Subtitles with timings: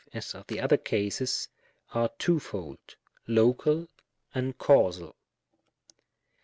[0.15, 1.47] as of the other cases,
[1.93, 2.79] are twofold—
[3.39, 3.87] Local
[4.33, 5.15] and Causal.